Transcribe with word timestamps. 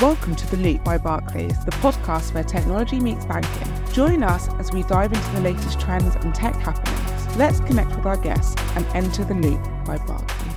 Welcome 0.00 0.36
to 0.36 0.46
The 0.52 0.58
Loop 0.58 0.84
by 0.84 0.96
Barclays, 0.96 1.64
the 1.64 1.72
podcast 1.72 2.32
where 2.32 2.44
technology 2.44 3.00
meets 3.00 3.26
banking. 3.26 3.92
Join 3.92 4.22
us 4.22 4.48
as 4.50 4.70
we 4.70 4.84
dive 4.84 5.12
into 5.12 5.30
the 5.32 5.40
latest 5.40 5.80
trends 5.80 6.14
and 6.14 6.32
tech 6.32 6.54
happenings. 6.54 7.36
Let's 7.36 7.58
connect 7.58 7.96
with 7.96 8.06
our 8.06 8.16
guests 8.16 8.54
and 8.76 8.86
enter 8.94 9.24
The 9.24 9.34
Loop 9.34 9.60
by 9.84 9.98
Barclays. 10.06 10.52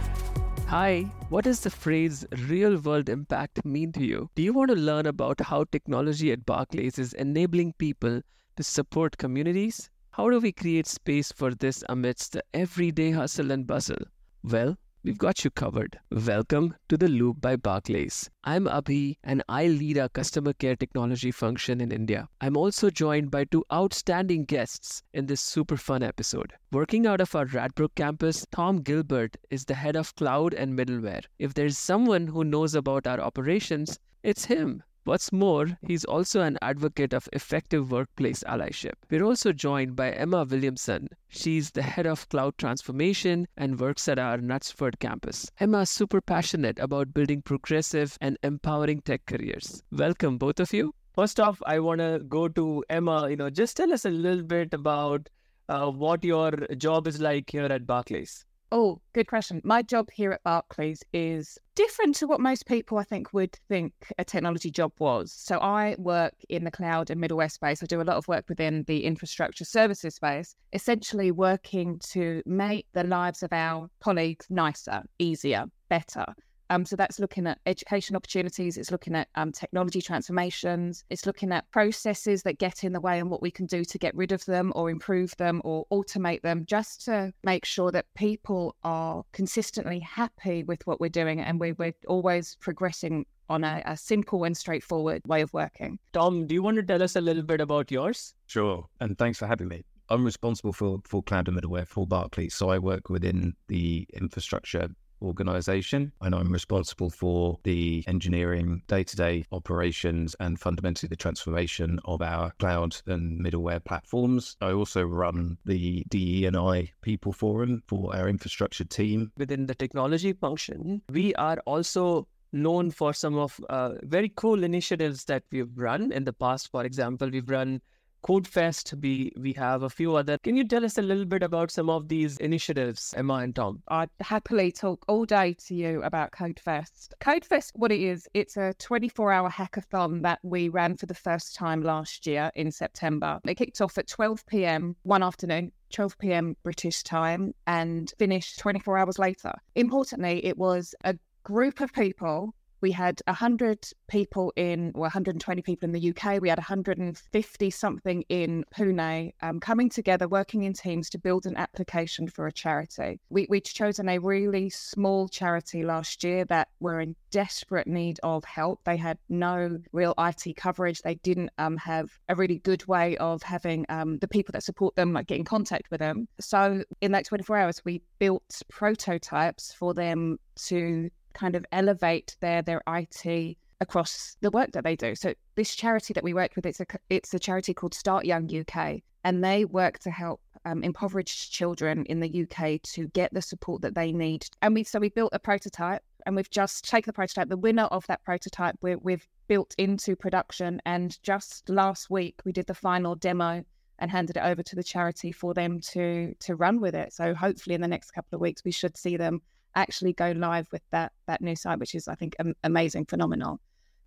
Hi, 0.67 1.11
what 1.29 1.45
does 1.45 1.61
the 1.61 1.71
phrase 1.71 2.23
real 2.47 2.77
world 2.77 3.09
impact 3.09 3.65
mean 3.65 3.91
to 3.93 4.05
you? 4.05 4.29
Do 4.35 4.43
you 4.43 4.53
want 4.53 4.69
to 4.69 4.75
learn 4.75 5.07
about 5.07 5.41
how 5.41 5.63
technology 5.63 6.31
at 6.31 6.45
Barclays 6.45 6.99
is 6.99 7.13
enabling 7.13 7.73
people 7.79 8.21
to 8.57 8.63
support 8.63 9.17
communities? 9.17 9.89
How 10.11 10.29
do 10.29 10.39
we 10.39 10.51
create 10.51 10.85
space 10.85 11.31
for 11.31 11.55
this 11.55 11.83
amidst 11.89 12.33
the 12.33 12.43
everyday 12.53 13.09
hustle 13.09 13.49
and 13.49 13.65
bustle? 13.65 14.05
Well, 14.43 14.77
we've 15.03 15.17
got 15.17 15.43
you 15.43 15.49
covered. 15.49 15.99
Welcome 16.11 16.75
to 16.89 16.97
The 16.97 17.07
Loop 17.07 17.41
by 17.41 17.55
Barclays. 17.55 18.29
I'm 18.43 18.65
Abhi 18.65 19.17
and 19.23 19.43
I 19.49 19.67
lead 19.67 19.97
our 19.97 20.09
customer 20.09 20.53
care 20.53 20.75
technology 20.75 21.31
function 21.31 21.81
in 21.81 21.91
India. 21.91 22.29
I'm 22.39 22.55
also 22.55 22.89
joined 22.89 23.31
by 23.31 23.45
two 23.45 23.65
outstanding 23.73 24.45
guests 24.45 25.01
in 25.13 25.25
this 25.25 25.41
super 25.41 25.77
fun 25.77 26.03
episode. 26.03 26.53
Working 26.71 27.07
out 27.07 27.21
of 27.21 27.35
our 27.35 27.45
Radbroke 27.45 27.95
campus, 27.95 28.45
Tom 28.51 28.81
Gilbert 28.81 29.37
is 29.49 29.65
the 29.65 29.73
head 29.75 29.95
of 29.95 30.15
cloud 30.15 30.53
and 30.53 30.77
middleware. 30.77 31.23
If 31.39 31.55
there's 31.55 31.77
someone 31.77 32.27
who 32.27 32.43
knows 32.43 32.75
about 32.75 33.07
our 33.07 33.19
operations, 33.19 33.99
it's 34.21 34.45
him. 34.45 34.83
What's 35.03 35.31
more, 35.31 35.79
he's 35.87 36.05
also 36.05 36.41
an 36.41 36.59
advocate 36.61 37.11
of 37.11 37.27
effective 37.33 37.89
workplace 37.89 38.43
allyship. 38.43 38.93
We're 39.09 39.23
also 39.23 39.51
joined 39.51 39.95
by 39.95 40.11
Emma 40.11 40.43
Williamson. 40.43 41.07
She's 41.27 41.71
the 41.71 41.81
head 41.81 42.05
of 42.05 42.29
cloud 42.29 42.59
transformation 42.59 43.47
and 43.57 43.79
works 43.79 44.07
at 44.07 44.19
our 44.19 44.37
Knutsford 44.37 44.99
campus. 44.99 45.49
Emma's 45.59 45.89
super 45.89 46.21
passionate 46.21 46.77
about 46.77 47.15
building 47.15 47.41
progressive 47.41 48.15
and 48.21 48.37
empowering 48.43 49.01
tech 49.01 49.25
careers. 49.25 49.81
Welcome, 49.91 50.37
both 50.37 50.59
of 50.59 50.71
you. 50.71 50.93
First 51.15 51.39
off, 51.39 51.59
I 51.65 51.79
want 51.79 51.99
to 51.99 52.21
go 52.29 52.47
to 52.49 52.83
Emma. 52.87 53.27
You 53.27 53.37
know, 53.37 53.49
just 53.49 53.77
tell 53.77 53.91
us 53.91 54.05
a 54.05 54.11
little 54.11 54.43
bit 54.43 54.71
about 54.71 55.29
uh, 55.67 55.89
what 55.89 56.23
your 56.23 56.51
job 56.77 57.07
is 57.07 57.19
like 57.19 57.49
here 57.49 57.65
at 57.65 57.87
Barclays. 57.87 58.45
Oh, 58.73 59.01
good 59.11 59.27
question. 59.27 59.59
My 59.65 59.81
job 59.81 60.09
here 60.13 60.31
at 60.31 60.43
Barclays 60.43 61.03
is 61.11 61.57
different 61.75 62.15
to 62.15 62.27
what 62.27 62.39
most 62.39 62.65
people 62.65 62.97
I 62.97 63.03
think 63.03 63.33
would 63.33 63.59
think 63.67 63.93
a 64.17 64.23
technology 64.23 64.71
job 64.71 64.93
was. 64.97 65.33
So 65.33 65.57
I 65.57 65.97
work 65.99 66.33
in 66.47 66.63
the 66.63 66.71
cloud 66.71 67.09
and 67.09 67.21
middleware 67.21 67.51
space. 67.51 67.83
I 67.83 67.85
do 67.85 68.01
a 68.01 68.03
lot 68.03 68.15
of 68.15 68.29
work 68.29 68.45
within 68.47 68.83
the 68.87 69.03
infrastructure 69.03 69.65
services 69.65 70.15
space, 70.15 70.55
essentially 70.71 71.31
working 71.31 71.99
to 72.11 72.41
make 72.45 72.87
the 72.93 73.03
lives 73.03 73.43
of 73.43 73.51
our 73.51 73.89
colleagues 73.99 74.45
nicer, 74.49 75.03
easier, 75.19 75.65
better. 75.89 76.25
Um, 76.71 76.85
so 76.85 76.95
that's 76.95 77.19
looking 77.19 77.47
at 77.47 77.59
education 77.65 78.15
opportunities, 78.15 78.77
it's 78.77 78.91
looking 78.91 79.13
at 79.13 79.27
um, 79.35 79.51
technology 79.51 80.01
transformations, 80.01 81.03
it's 81.09 81.25
looking 81.25 81.51
at 81.51 81.69
processes 81.71 82.43
that 82.43 82.59
get 82.59 82.85
in 82.85 82.93
the 82.93 83.01
way 83.01 83.19
and 83.19 83.29
what 83.29 83.41
we 83.41 83.51
can 83.51 83.65
do 83.65 83.83
to 83.83 83.97
get 83.97 84.15
rid 84.15 84.31
of 84.31 84.45
them 84.45 84.71
or 84.73 84.89
improve 84.89 85.35
them 85.35 85.61
or 85.65 85.85
automate 85.91 86.43
them, 86.43 86.65
just 86.65 87.03
to 87.05 87.33
make 87.43 87.65
sure 87.65 87.91
that 87.91 88.05
people 88.15 88.77
are 88.85 89.25
consistently 89.33 89.99
happy 89.99 90.63
with 90.63 90.87
what 90.87 91.01
we're 91.01 91.09
doing 91.09 91.41
and 91.41 91.59
we, 91.59 91.73
we're 91.73 91.93
always 92.07 92.55
progressing 92.61 93.25
on 93.49 93.65
a, 93.65 93.83
a, 93.85 93.97
simple 93.97 94.45
and 94.45 94.55
straightforward 94.55 95.21
way 95.27 95.41
of 95.41 95.51
working. 95.51 95.99
Tom, 96.13 96.47
do 96.47 96.53
you 96.55 96.63
want 96.63 96.77
to 96.77 96.83
tell 96.83 97.03
us 97.03 97.17
a 97.17 97.21
little 97.21 97.43
bit 97.43 97.59
about 97.59 97.91
yours? 97.91 98.33
Sure. 98.47 98.85
And 99.01 99.17
thanks 99.17 99.39
for 99.39 99.45
having 99.45 99.67
me. 99.67 99.83
I'm 100.07 100.23
responsible 100.23 100.71
for, 100.71 100.99
for 101.03 101.21
cloud 101.21 101.49
and 101.49 101.57
middleware 101.57 101.85
for 101.85 102.07
Barclays. 102.07 102.55
So 102.55 102.69
I 102.69 102.77
work 102.77 103.09
within 103.09 103.55
the 103.67 104.07
infrastructure 104.13 104.87
organization. 105.21 106.11
And 106.21 106.35
I'm 106.35 106.51
responsible 106.51 107.09
for 107.09 107.59
the 107.63 108.03
engineering, 108.07 108.81
day 108.87 109.03
to 109.03 109.15
day 109.15 109.45
operations, 109.51 110.35
and 110.39 110.59
fundamentally 110.59 111.07
the 111.07 111.15
transformation 111.15 111.99
of 112.05 112.21
our 112.21 112.51
cloud 112.59 112.97
and 113.07 113.39
middleware 113.39 113.83
platforms. 113.83 114.57
I 114.61 114.71
also 114.71 115.03
run 115.03 115.57
the 115.65 116.03
DE&I 116.09 116.91
People 117.01 117.33
Forum 117.33 117.83
for 117.87 118.15
our 118.15 118.27
infrastructure 118.27 118.85
team. 118.85 119.31
Within 119.37 119.65
the 119.65 119.75
technology 119.75 120.33
function, 120.33 121.01
we 121.09 121.33
are 121.35 121.59
also 121.65 122.27
known 122.53 122.91
for 122.91 123.13
some 123.13 123.37
of 123.37 123.59
uh, 123.69 123.93
very 124.03 124.31
cool 124.35 124.63
initiatives 124.63 125.25
that 125.25 125.43
we've 125.51 125.71
run 125.77 126.11
in 126.11 126.25
the 126.25 126.33
past. 126.33 126.69
For 126.71 126.83
example, 126.83 127.29
we've 127.29 127.49
run 127.49 127.81
CodeFest. 128.23 129.01
We 129.01 129.31
we 129.37 129.53
have 129.53 129.83
a 129.83 129.89
few 129.89 130.15
other. 130.15 130.37
Can 130.37 130.55
you 130.55 130.67
tell 130.67 130.85
us 130.85 130.97
a 130.97 131.01
little 131.01 131.25
bit 131.25 131.43
about 131.43 131.71
some 131.71 131.89
of 131.89 132.07
these 132.07 132.37
initiatives, 132.37 133.13
Emma 133.17 133.35
and 133.35 133.55
Tom? 133.55 133.81
I'd 133.87 134.09
happily 134.19 134.71
talk 134.71 135.03
all 135.07 135.25
day 135.25 135.55
to 135.67 135.75
you 135.75 136.01
about 136.03 136.31
CodeFest. 136.31 137.13
CodeFest, 137.19 137.71
what 137.75 137.91
it 137.91 137.99
is, 138.01 138.27
it's 138.33 138.57
a 138.57 138.73
24-hour 138.79 139.49
hackathon 139.49 140.21
that 140.23 140.39
we 140.43 140.69
ran 140.69 140.97
for 140.97 141.05
the 141.05 141.13
first 141.13 141.55
time 141.55 141.81
last 141.81 142.25
year 142.27 142.51
in 142.55 142.71
September. 142.71 143.39
It 143.45 143.55
kicked 143.55 143.81
off 143.81 143.97
at 143.97 144.07
12 144.07 144.45
p.m. 144.45 144.95
one 145.03 145.23
afternoon 145.23 145.71
12 145.91 146.17
p.m. 146.19 146.55
British 146.63 147.03
time 147.03 147.53
and 147.67 148.13
finished 148.17 148.59
24 148.59 148.97
hours 148.97 149.19
later. 149.19 149.53
Importantly, 149.75 150.43
it 150.45 150.57
was 150.57 150.95
a 151.03 151.15
group 151.43 151.81
of 151.81 151.91
people 151.93 152.55
we 152.81 152.91
had 152.91 153.21
100 153.27 153.87
people 154.07 154.51
in, 154.55 154.91
or 154.95 155.01
120 155.01 155.61
people 155.61 155.87
in 155.87 155.93
the 155.93 156.09
UK. 156.09 156.41
We 156.41 156.49
had 156.49 156.57
150 156.57 157.69
something 157.69 158.23
in 158.29 158.65
Pune 158.75 159.33
um, 159.41 159.59
coming 159.59 159.89
together, 159.89 160.27
working 160.27 160.63
in 160.63 160.73
teams 160.73 161.09
to 161.11 161.17
build 161.17 161.45
an 161.45 161.55
application 161.57 162.27
for 162.27 162.47
a 162.47 162.51
charity. 162.51 163.19
We, 163.29 163.47
we'd 163.49 163.65
chosen 163.65 164.09
a 164.09 164.17
really 164.19 164.69
small 164.69 165.27
charity 165.27 165.83
last 165.83 166.23
year 166.23 166.45
that 166.45 166.69
were 166.79 166.99
in 166.99 167.15
desperate 167.31 167.87
need 167.87 168.19
of 168.23 168.43
help. 168.43 168.83
They 168.83 168.97
had 168.97 169.17
no 169.29 169.79
real 169.91 170.13
IT 170.17 170.55
coverage. 170.57 171.01
They 171.01 171.15
didn't 171.15 171.51
um, 171.57 171.77
have 171.77 172.09
a 172.29 172.35
really 172.35 172.59
good 172.59 172.85
way 172.87 173.17
of 173.17 173.41
having 173.43 173.85
um, 173.89 174.17
the 174.19 174.27
people 174.27 174.51
that 174.53 174.63
support 174.63 174.95
them 174.95 175.13
like, 175.13 175.27
get 175.27 175.37
in 175.37 175.45
contact 175.45 175.89
with 175.91 175.99
them. 175.99 176.27
So 176.39 176.83
in 177.01 177.11
that 177.13 177.25
24 177.25 177.57
hours, 177.57 177.81
we 177.85 178.01
built 178.19 178.61
prototypes 178.69 179.73
for 179.73 179.93
them 179.93 180.37
to 180.67 181.09
kind 181.33 181.55
of 181.55 181.65
elevate 181.71 182.35
their 182.39 182.61
their 182.61 182.81
IT 182.87 183.57
across 183.81 184.37
the 184.41 184.51
work 184.51 184.71
that 184.71 184.83
they 184.83 184.95
do. 184.95 185.15
So 185.15 185.33
this 185.55 185.75
charity 185.75 186.13
that 186.13 186.23
we 186.23 186.33
worked 186.33 186.55
with, 186.55 186.65
it's 186.65 186.79
a 186.79 186.85
it's 187.09 187.33
a 187.33 187.39
charity 187.39 187.73
called 187.73 187.93
Start 187.93 188.25
Young 188.25 188.49
UK, 188.53 189.01
and 189.23 189.43
they 189.43 189.65
work 189.65 189.99
to 189.99 190.11
help 190.11 190.41
um, 190.65 190.83
impoverished 190.83 191.51
children 191.51 192.05
in 192.05 192.19
the 192.19 192.43
UK 192.43 192.81
to 192.83 193.07
get 193.09 193.33
the 193.33 193.41
support 193.41 193.81
that 193.81 193.95
they 193.95 194.11
need. 194.11 194.45
And 194.61 194.75
we 194.75 194.83
so 194.83 194.99
we 194.99 195.09
built 195.09 195.31
a 195.33 195.39
prototype, 195.39 196.03
and 196.25 196.35
we've 196.35 196.49
just 196.49 196.87
taken 196.87 197.09
the 197.09 197.13
prototype. 197.13 197.49
The 197.49 197.57
winner 197.57 197.85
of 197.85 198.05
that 198.07 198.23
prototype, 198.23 198.75
we 198.81 198.95
we've 198.95 199.27
built 199.47 199.75
into 199.77 200.15
production, 200.15 200.81
and 200.85 201.21
just 201.23 201.69
last 201.69 202.09
week 202.09 202.39
we 202.45 202.51
did 202.51 202.67
the 202.67 202.75
final 202.75 203.15
demo 203.15 203.63
and 203.99 204.09
handed 204.09 204.35
it 204.37 204.43
over 204.43 204.63
to 204.63 204.75
the 204.75 204.83
charity 204.83 205.31
for 205.31 205.53
them 205.53 205.79
to 205.79 206.33
to 206.39 206.55
run 206.55 206.79
with 206.79 206.95
it. 206.95 207.13
So 207.13 207.33
hopefully 207.33 207.75
in 207.75 207.81
the 207.81 207.87
next 207.87 208.11
couple 208.11 208.35
of 208.35 208.41
weeks 208.41 208.63
we 208.63 208.71
should 208.71 208.95
see 208.95 209.17
them 209.17 209.41
actually 209.75 210.13
go 210.13 210.31
live 210.31 210.67
with 210.71 210.83
that 210.91 211.11
that 211.27 211.41
new 211.41 211.55
site, 211.55 211.79
which 211.79 211.95
is 211.95 212.07
I 212.07 212.15
think 212.15 212.35
amazing, 212.63 213.05
phenomenal. 213.05 213.59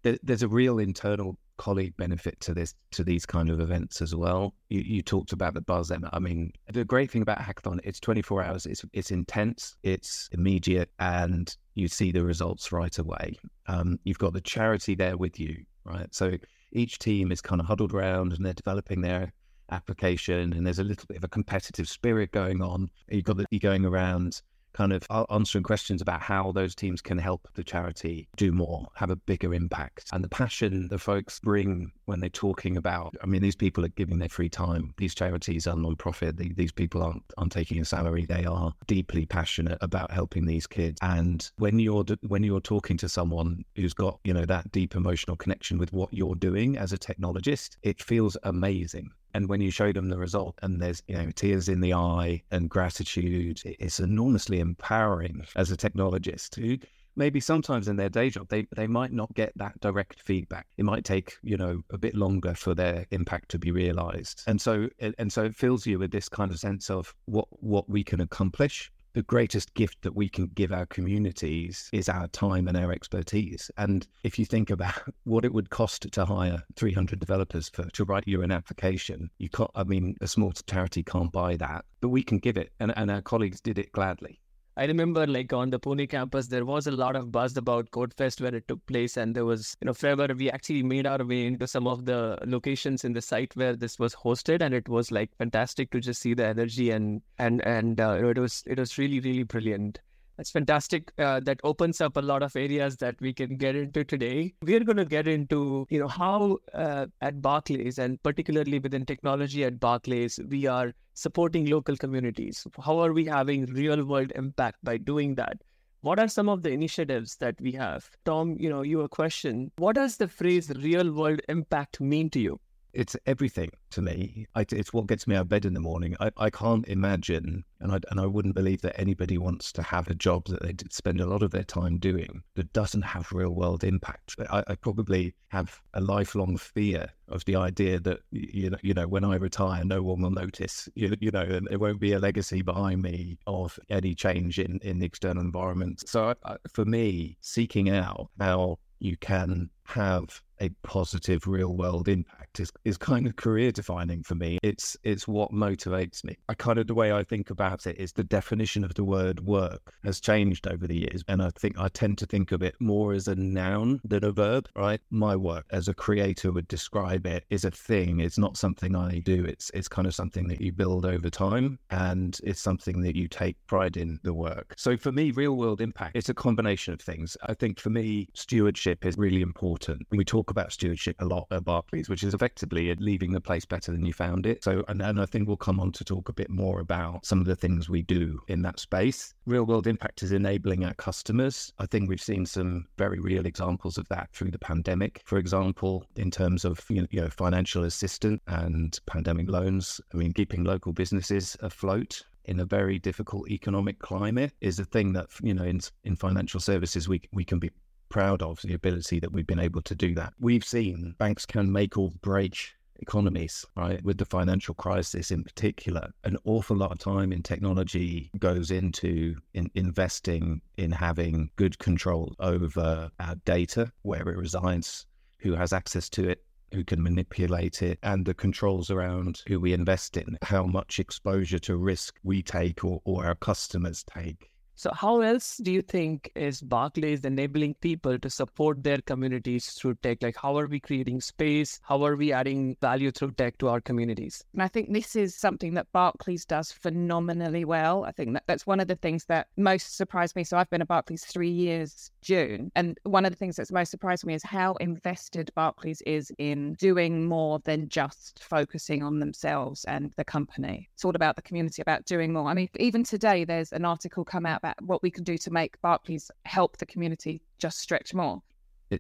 There's 0.03 0.43
a 0.43 0.49
real 0.49 0.79
internal 0.79 1.39
colleague 1.57 1.97
benefit 1.97 2.41
to 2.41 2.55
this 2.55 2.75
to 2.91 3.05
these 3.05 3.25
kind 3.25 3.49
of 3.51 3.61
events 3.61 4.03
as 4.03 4.15
well. 4.15 4.55
You, 4.69 4.81
you 4.81 5.03
talked 5.03 5.33
about 5.33 5.55
the 5.55 5.61
buzz, 5.61 5.91
Emma. 5.91 6.11
I 6.13 6.19
mean, 6.19 6.53
the 6.73 6.85
great 6.85 7.11
thing 7.11 7.23
about 7.23 7.39
hackathon, 7.39 7.81
it's 7.85 8.01
24 8.01 8.43
hours. 8.43 8.67
It's 8.67 8.85
it's 8.93 9.11
intense. 9.11 9.77
It's 9.83 10.29
immediate, 10.33 10.91
and 10.99 11.55
you 11.75 11.89
see 11.89 12.13
the 12.13 12.25
results 12.25 12.73
right 12.73 12.97
away. 12.99 13.37
Um, 13.67 13.99
you've 14.05 14.19
got 14.19 14.33
the 14.33 14.41
charity 14.41 14.95
there 14.95 15.17
with 15.17 15.39
you, 15.41 15.65
right? 15.85 16.13
So 16.15 16.33
each 16.73 16.99
team 16.99 17.31
is 17.33 17.41
kind 17.41 17.61
of 17.61 17.67
huddled 17.67 17.95
around, 17.95 18.33
and 18.33 18.45
they're 18.45 18.53
developing 18.53 19.01
their 19.01 19.33
application, 19.71 20.53
and 20.53 20.67
there's 20.67 20.79
a 20.79 20.85
little 20.85 21.07
bit 21.07 21.17
of 21.17 21.25
a 21.25 21.29
competitive 21.29 21.89
spirit 21.89 22.33
going 22.33 22.63
on. 22.63 22.91
You've 23.09 23.25
got 23.25 23.37
the, 23.37 23.47
you 23.51 23.61
going 23.61 23.85
around 23.85 24.43
kind 24.75 24.93
of 24.93 25.07
answering 25.31 25.65
questions 25.65 26.03
about 26.03 26.21
how 26.21 26.53
those 26.53 26.75
teams 26.75 27.01
can 27.01 27.19
help 27.19 27.49
the 27.55 27.65
charity 27.65 28.29
do 28.37 28.53
more, 28.53 28.87
have 28.95 29.11
a 29.11 29.17
bigger 29.17 29.55
impact. 29.55 30.09
And 30.13 30.23
the 30.23 30.29
passion 30.29 30.89
the 30.89 30.99
folks 30.99 31.41
bring 31.41 31.93
when 32.05 32.21
they're 32.21 32.29
talking 32.29 32.77
about, 32.77 33.15
I 33.23 33.27
mean, 33.27 33.41
these 33.41 33.57
people 33.57 33.85
are 33.85 33.89
giving 33.89 34.19
their 34.19 34.29
free 34.29 34.49
time. 34.49 34.93
These 34.99 35.15
charities 35.15 35.67
are 35.67 35.77
non-profit. 35.77 36.37
These 36.37 36.73
people 36.73 37.03
aren't, 37.03 37.23
aren't 37.39 37.53
taking 37.53 37.81
a 37.81 37.85
salary. 37.85 38.27
They 38.27 38.45
are 38.45 38.73
deeply 38.87 39.27
passionate 39.27 39.79
about 39.81 40.11
helping 40.11 40.45
these 40.45 40.67
kids. 40.67 40.99
And 41.03 41.51
when 41.57 41.79
you're, 41.79 42.05
when 42.27 42.43
you're 42.43 42.61
talking 42.61 42.97
to 42.99 43.09
someone 43.09 43.65
who's 43.77 43.95
got, 43.95 44.19
you 44.25 44.35
know, 44.35 44.45
that 44.45 44.71
deep 44.73 44.97
emotional 44.97 45.37
connection 45.37 45.79
with 45.79 45.93
what 45.93 46.13
you're 46.13 46.35
doing 46.35 46.77
as 46.77 46.93
a 46.93 46.99
technologist, 46.99 47.77
it 47.83 48.03
feels 48.03 48.37
amazing 48.43 49.11
and 49.35 49.49
when 49.49 49.61
you 49.61 49.71
show 49.71 49.93
them 49.93 50.09
the 50.09 50.19
result 50.19 50.59
and 50.63 50.81
there's 50.81 51.03
you 51.09 51.17
know 51.17 51.31
tears 51.35 51.69
in 51.69 51.81
the 51.81 51.93
eye 51.93 52.43
and 52.51 52.71
gratitude 52.71 53.61
it's 53.65 54.01
enormously 54.01 54.61
empowering 54.61 55.45
as 55.57 55.71
a 55.71 55.77
technologist 55.77 56.55
who 56.57 56.79
maybe 57.17 57.41
sometimes 57.41 57.89
in 57.89 57.97
their 57.97 58.09
day 58.09 58.31
job 58.31 58.49
they, 58.49 58.67
they 58.75 58.87
might 58.87 59.13
not 59.13 59.33
get 59.35 59.53
that 59.57 59.79
direct 59.81 60.21
feedback. 60.21 60.67
It 60.77 60.85
might 60.85 61.05
take 61.05 61.35
you 61.43 61.57
know 61.57 61.83
a 61.91 61.99
bit 61.99 62.15
longer 62.15 62.55
for 62.55 62.75
their 62.75 63.07
impact 63.11 63.51
to 63.51 63.59
be 63.59 63.71
realized. 63.71 64.43
And 64.47 64.61
so 64.61 64.89
and 65.19 65.33
so 65.33 65.45
it 65.45 65.55
fills 65.55 65.87
you 65.87 65.99
with 65.99 66.11
this 66.11 66.29
kind 66.29 66.51
of 66.51 66.59
sense 66.59 66.91
of 66.91 67.15
what 67.27 67.49
what 67.51 67.89
we 67.89 68.05
can 68.05 68.21
accomplish 68.21 68.91
the 69.15 69.23
greatest 69.23 69.73
gift 69.75 70.03
that 70.03 70.15
we 70.15 70.29
can 70.29 70.49
give 70.49 70.73
our 70.73 70.87
communities 70.87 71.89
is 71.93 72.09
our 72.09 72.27
time 72.29 72.69
and 72.69 72.77
our 72.77 72.93
expertise. 72.93 73.71
And 73.79 74.07
if 74.25 74.39
you 74.39 74.45
think 74.45 74.71
about 74.71 75.01
what 75.25 75.45
it 75.45 75.55
would 75.55 75.71
cost 75.71 76.11
to 76.13 76.25
hire 76.25 76.63
300 76.77 77.19
developers 77.21 77.69
for, 77.69 77.85
to 77.91 78.05
write 78.05 78.25
you 78.27 78.43
an 78.43 78.51
application, 78.51 79.31
you 79.39 79.49
can't, 79.49 79.71
I 79.75 79.85
mean, 79.85 80.17
a 80.21 80.27
small 80.27 80.53
charity 80.53 81.03
can't 81.03 81.33
buy 81.33 81.57
that, 81.57 81.85
but 82.01 82.09
we 82.09 82.23
can 82.23 82.39
give 82.39 82.57
it. 82.57 82.73
And, 82.81 82.93
and 82.97 83.11
our 83.11 83.23
colleagues 83.23 83.61
did 83.61 83.79
it 83.79 83.93
gladly. 83.93 84.41
I 84.77 84.87
remember 84.87 85.27
like 85.27 85.53
on 85.53 85.71
the 85.71 85.79
Pune 85.79 86.09
campus, 86.09 86.49
there 86.49 86.65
was 86.65 86.89
a 86.89 86.91
lot 86.91 87.15
of 87.15 87.31
buzz 87.31 87.57
about 87.57 87.91
CodeFest 87.93 88.41
where 88.41 88.55
it 88.55 88.67
took 88.67 88.85
place. 88.87 89.17
And 89.17 89.35
there 89.35 89.45
was, 89.45 89.77
you 89.81 89.87
know, 89.87 89.95
forever 89.95 90.29
we 90.37 90.51
actually 90.51 90.83
made 90.83 91.07
our 91.07 91.25
way 91.25 91.47
into 91.47 91.69
some 91.69 91.87
of 91.87 92.07
the 92.07 92.39
locations 92.45 93.05
in 93.05 93.13
the 93.13 93.23
site 93.23 93.55
where 93.55 93.77
this 93.77 93.99
was 93.99 94.15
hosted. 94.17 94.63
And 94.63 94.75
it 94.75 94.89
was 94.89 95.13
like 95.13 95.31
fantastic 95.39 95.91
to 95.93 96.01
just 96.01 96.21
see 96.21 96.35
the 96.35 96.47
energy 96.47 96.91
and, 96.91 97.23
and, 97.39 97.65
and, 97.65 98.01
uh, 98.01 98.19
it 98.25 98.39
was, 98.39 98.65
it 98.67 98.79
was 98.79 98.99
really, 98.99 99.21
really 99.21 99.45
brilliant. 99.45 100.01
That's 100.37 100.51
fantastic. 100.51 101.13
Uh, 101.17 101.41
that 101.41 101.61
opens 101.63 102.01
up 102.01 102.17
a 102.17 102.21
lot 102.21 102.43
of 102.43 102.57
areas 102.57 102.97
that 102.97 103.15
we 103.21 103.33
can 103.33 103.57
get 103.57 103.77
into 103.77 104.03
today. 104.03 104.53
We 104.63 104.75
are 104.75 104.81
going 104.81 104.97
to 104.97 105.05
get 105.05 105.29
into, 105.29 105.87
you 105.91 106.01
know, 106.01 106.09
how 106.09 106.59
uh, 106.73 107.07
at 107.21 107.41
Barclays 107.41 107.99
and 107.99 108.21
particularly 108.23 108.81
within 108.81 109.07
technology 109.07 109.65
at 109.65 109.79
Barclays, 109.79 110.41
we 110.49 110.67
are 110.67 110.93
supporting 111.15 111.67
local 111.67 111.97
communities. 111.97 112.67
How 112.85 112.99
are 112.99 113.13
we 113.13 113.25
having 113.25 113.67
real 113.67 114.05
world 114.05 114.33
impact 114.35 114.79
by 114.83 114.97
doing 114.97 115.37
that? 115.37 115.59
What 116.01 116.19
are 116.19 116.29
some 116.29 116.49
of 116.49 116.63
the 116.63 116.71
initiatives 116.71 117.37
that 117.37 117.59
we 117.61 117.73
have? 117.73 118.11
Tom, 118.25 118.57
you 118.59 118.69
know, 118.69 118.83
you 118.83 119.03
a 119.03 119.09
question. 119.09 119.71
What 119.77 119.95
does 119.95 120.17
the 120.17 120.29
phrase 120.29 120.69
real 120.69 121.13
world 121.13 121.41
impact 121.49 122.01
mean 122.01 122.29
to 122.31 122.41
you? 122.41 122.61
It's 122.95 123.17
everything 123.27 123.71
to 123.91 124.03
me. 124.03 124.47
I, 124.55 124.65
it's 124.71 124.93
what 124.93 125.07
gets 125.07 125.27
me 125.27 125.37
out 125.37 125.43
of 125.43 125.49
bed 125.49 125.65
in 125.65 125.75
the 125.75 125.81
morning. 125.81 126.17
I, 126.21 126.31
I 126.37 126.51
can't 126.51 126.87
imagine, 126.87 127.65
and 127.81 127.93
I, 127.93 128.01
and 128.11 128.21
I 128.21 128.27
wouldn't 128.27 128.55
believe 128.55 128.81
that 128.83 128.99
anybody 128.99 129.39
wants 129.39 129.73
to 129.73 129.83
have 129.83 130.09
a 130.09 130.15
job 130.15 130.47
that 130.47 130.63
they 130.63 130.75
spend 130.91 131.21
a 131.21 131.27
lot 131.27 131.43
of 131.43 131.51
their 131.51 131.65
time 131.65 131.99
doing 131.99 132.43
that 132.55 132.73
doesn't 132.73 133.03
have 133.03 133.33
real 133.33 133.55
world 133.55 133.85
impact. 133.85 134.37
I, 134.51 134.63
I 134.69 134.75
probably 134.77 135.35
have 135.49 135.81
a 135.95 136.01
lifelong 136.01 136.57
fear 136.57 137.09
of 137.29 137.45
the 137.45 137.57
idea 137.57 138.01
that 138.01 138.21
you 138.31 138.71
know, 138.71 138.79
you 138.83 138.95
know, 138.95 139.07
when 139.07 139.25
I 139.25 139.37
retire, 139.37 139.85
no 139.85 140.03
one 140.03 140.23
will 140.23 140.31
notice. 140.31 140.89
You, 140.95 141.15
you 141.21 141.31
know, 141.31 141.43
and 141.43 141.67
there 141.69 141.79
won't 141.79 142.01
be 142.01 142.13
a 142.13 142.19
legacy 142.19 142.63
behind 142.63 143.03
me 143.03 143.39
of 143.47 143.79
any 143.91 144.15
change 144.15 144.59
in 144.59 144.79
in 144.83 144.99
the 144.99 145.07
external 145.07 145.43
environment. 145.43 146.09
So 146.09 146.35
for 146.73 146.85
me, 146.85 147.37
seeking 147.41 147.91
out 147.91 148.29
how 148.39 148.79
you 148.99 149.17
can 149.17 149.71
have 149.87 150.43
a 150.61 150.69
positive 150.83 151.47
real 151.47 151.77
world 151.77 152.09
impact 152.09 152.61
is, 152.61 152.71
is 152.85 152.97
kind 152.97 153.27
of 153.27 153.37
career 153.37 153.73
defining 153.73 154.23
for 154.23 154.35
me. 154.35 154.59
It's 154.63 154.97
it's 155.03 155.27
what 155.27 155.53
motivates 155.53 156.25
me. 156.25 156.37
I 156.49 156.55
kind 156.55 156.79
of 156.79 156.87
the 156.87 156.95
way 156.95 157.13
I 157.13 157.25
think 157.25 157.51
about 157.51 157.87
it 157.87 157.99
is 157.99 158.13
the 158.13 158.25
definition 158.25 158.85
of 158.85 158.95
the 158.95 159.05
word 159.05 159.41
work 159.41 159.93
has 160.05 160.21
changed 160.21 160.67
over 160.67 160.87
the 160.87 160.97
years. 160.97 161.23
And 161.29 161.43
I 161.43 161.51
think 161.59 161.79
I 161.79 161.89
tend 161.89 162.19
to 162.19 162.27
think 162.27 162.53
of 162.53 162.63
it 162.63 162.75
more 162.81 163.13
as 163.13 163.29
a 163.29 163.35
noun 163.35 164.01
than 164.05 164.25
a 164.25 164.33
verb, 164.33 164.69
right? 164.77 165.01
My 165.11 165.37
work 165.37 165.67
as 165.71 165.89
a 165.89 165.95
creator 165.95 166.53
would 166.53 166.69
describe 166.69 167.27
it 167.27 167.45
is 167.51 167.65
a 167.65 167.71
thing. 167.71 168.21
It's 168.21 168.39
not 168.39 168.57
something 168.57 168.95
I 168.95 169.21
do. 169.21 169.45
It's 169.45 169.71
it's 169.75 169.89
kind 169.89 170.07
of 170.07 170.15
something 170.15 170.49
that 170.49 170.61
you 170.61 170.73
build 170.73 171.05
over 171.05 171.31
time 171.31 171.79
and 171.91 172.39
it's 172.45 172.61
something 172.61 173.01
that 173.03 173.17
you 173.17 173.29
take 173.29 173.57
pride 173.67 173.97
in 173.97 174.21
the 174.23 174.35
work. 174.35 174.75
So 174.77 174.97
for 174.97 175.13
me, 175.13 175.33
real 175.33 175.57
world 175.57 175.81
impact, 175.81 176.17
it's 176.17 176.29
a 176.29 176.35
combination 176.35 176.95
of 176.95 177.01
things. 177.01 177.37
I 177.43 177.55
think 177.55 177.81
for 177.81 177.91
me, 177.91 178.29
stewardship 178.35 179.05
is 179.05 179.19
really 179.19 179.43
important. 179.43 179.74
We 180.11 180.25
talk 180.25 180.51
about 180.51 180.73
stewardship 180.73 181.17
a 181.21 181.25
lot 181.25 181.47
at 181.51 181.65
Barclays, 181.65 182.09
which 182.09 182.23
is 182.23 182.35
effectively 182.35 182.95
leaving 182.97 183.33
the 183.33 183.41
place 183.41 183.65
better 183.65 183.93
than 183.93 184.05
you 184.05 184.13
found 184.13 184.47
it. 184.47 184.65
So, 184.65 184.85
and, 184.89 185.01
and 185.03 185.21
I 185.21 185.27
think 185.27 185.47
we'll 185.47 185.57
come 185.57 185.81
on 185.81 185.93
to 185.93 186.05
talk 186.05 186.29
a 186.29 186.33
bit 186.33 186.51
more 186.51 186.81
about 186.81 187.25
some 187.25 187.41
of 187.41 187.47
the 187.47 187.57
things 187.57 187.89
we 187.89 188.03
do 188.03 188.41
in 188.49 188.63
that 188.63 188.81
space. 188.81 189.35
Real 189.47 189.65
world 189.65 189.87
impact 189.87 190.23
is 190.23 190.33
enabling 190.33 190.85
our 190.85 190.95
customers. 190.95 191.73
I 191.79 191.87
think 191.87 192.09
we've 192.09 192.21
seen 192.21 192.47
some 192.47 192.87
very 192.99 193.21
real 193.21 193.47
examples 193.47 193.99
of 193.99 194.09
that 194.09 194.31
through 194.33 194.51
the 194.51 194.59
pandemic. 194.59 195.23
For 195.25 195.39
example, 195.39 196.07
in 196.17 196.31
terms 196.31 196.65
of 196.65 196.81
you 196.89 197.07
know 197.13 197.29
financial 197.29 197.85
assistance 197.85 198.41
and 198.47 198.99
pandemic 199.07 199.49
loans. 199.49 200.01
I 200.13 200.17
mean, 200.17 200.33
keeping 200.33 200.65
local 200.65 200.93
businesses 200.93 201.57
afloat 201.61 202.23
in 202.47 202.61
a 202.61 202.65
very 202.65 202.99
difficult 202.99 203.49
economic 203.51 203.99
climate 203.99 204.53
is 204.61 204.79
a 204.79 204.85
thing 204.85 205.13
that 205.15 205.27
you 205.43 205.55
know 205.55 205.65
in 205.65 205.81
in 206.05 206.17
financial 206.17 206.61
services 206.61 207.09
we 207.09 207.23
we 207.33 207.45
can 207.45 207.59
be 207.59 207.71
proud 208.15 208.43
of 208.43 208.63
the 208.63 208.75
ability 208.75 209.19
that 209.19 209.33
we've 209.33 209.49
been 209.49 209.59
able 209.59 209.83
to 209.83 209.93
do 209.93 210.15
that. 210.15 210.33
We've 210.39 210.65
seen 210.65 211.17
banks 211.19 211.45
can 211.45 211.73
make 211.73 211.99
or 211.99 212.13
break 212.23 212.57
economies, 213.01 213.67
right? 213.77 214.01
With 214.05 214.19
the 214.19 214.25
financial 214.25 214.73
crisis 214.73 215.33
in 215.33 215.43
particular, 215.43 216.13
an 216.23 216.37
awful 216.45 216.77
lot 216.77 216.93
of 216.93 217.01
time 217.01 217.33
in 217.33 217.43
technology 217.43 218.31
goes 218.39 218.71
into 218.71 219.35
in 219.55 219.69
investing 219.75 220.61
in 220.77 220.93
having 220.93 221.51
good 221.57 221.77
control 221.81 222.37
over 222.39 223.11
our 223.19 223.35
data, 223.45 223.91
where 224.03 224.29
it 224.29 224.37
resides, 224.37 225.07
who 225.39 225.55
has 225.55 225.73
access 225.73 226.09
to 226.11 226.29
it, 226.29 226.45
who 226.73 226.85
can 226.85 227.03
manipulate 227.03 227.83
it, 227.83 227.99
and 228.05 228.25
the 228.25 228.35
controls 228.35 228.93
around 228.93 229.43
who 229.49 229.59
we 229.59 229.73
invest 229.73 230.17
in, 230.17 230.39
how 230.43 230.63
much 230.63 231.01
exposure 231.01 231.59
to 231.59 231.77
risk 231.77 232.15
we 232.23 232.45
take 232.45 232.85
or, 232.85 233.01
or 233.05 233.27
our 233.27 233.35
customers 233.35 234.05
take. 234.05 234.53
So, 234.77 234.91
how 234.93 235.21
else 235.21 235.59
do 235.59 235.71
you 235.71 235.83
think 235.83 236.33
is 236.35 236.61
Barclays 236.61 237.25
enabling 237.25 237.75
people 237.75 238.19
to 238.19 238.29
support 238.29 238.83
their 238.83 238.99
communities 238.99 239.71
through 239.71 239.95
tech? 240.03 240.21
Like, 240.21 240.37
how 240.37 240.59
are 240.59 240.67
we 240.67 240.81
creating 240.81 241.21
space? 241.21 241.81
How 241.85 242.05
are 242.05 242.17
we 242.17 242.33
adding 242.33 242.77
value 242.81 243.13
through 243.13 243.33
tech 243.33 243.59
to 243.59 243.69
our 243.69 243.81
communities? 243.81 244.45
And 244.53 244.63
I 244.63 244.69
think 244.69 244.93
this 244.93 245.15
is 245.15 245.37
something 245.37 245.75
that 245.75 245.93
Barclays 245.93 246.45
does 246.45 246.73
phenomenally 246.73 247.65
well. 247.65 248.05
I 248.05 248.11
think 248.11 248.33
that 248.33 248.43
that's 248.49 248.67
one 248.67 248.81
of 248.81 248.89
the 248.89 248.97
things 248.97 249.27
that 249.27 249.47
most 249.57 249.97
surprised 249.97 250.35
me. 250.35 250.43
So, 250.43 250.57
I've 250.57 250.71
been 250.71 250.83
at 250.83 250.89
Barclays 250.89 251.25
three 251.25 251.51
years, 251.51 252.11
June. 252.25 252.73
And 252.75 252.99
one 253.05 253.25
of 253.25 253.31
the 253.31 253.37
things 253.37 253.57
that's 253.57 253.71
most 253.71 253.91
surprised 253.91 254.27
me 254.27 254.35
is 254.35 254.43
how 254.43 254.75
invested 254.75 255.51
Barclays 255.55 256.01
is 256.03 256.33
in 256.39 256.73
doing 256.75 257.27
more 257.27 257.61
than 257.61 257.89
just 257.89 258.43
focusing 258.43 259.03
on 259.03 259.21
themselves 259.21 259.85
and 259.85 260.13
the 260.17 260.25
company. 260.25 260.89
It's 260.95 261.05
all 261.05 261.15
about 261.15 261.37
the 261.37 261.43
community, 261.43 261.83
about 261.83 262.07
doing 262.07 262.33
more. 262.33 262.49
I 262.49 262.55
mean, 262.55 262.69
even 262.79 263.05
today, 263.05 263.45
there's 263.45 263.73
an 263.73 263.85
article 263.85 264.25
come 264.25 264.47
out 264.47 264.59
about 264.59 264.81
what 264.83 265.03
we 265.03 265.11
can 265.11 265.23
do 265.23 265.37
to 265.39 265.51
make 265.51 265.81
Barclays 265.83 266.31
help 266.47 266.79
the 266.79 266.87
community 266.87 267.43
just 267.59 267.79
stretch 267.79 268.15
more 268.15 268.43